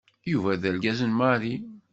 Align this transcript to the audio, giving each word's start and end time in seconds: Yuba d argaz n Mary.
Yuba 0.31 0.51
d 0.61 0.63
argaz 0.69 0.99
n 1.09 1.11
Mary. 1.19 1.55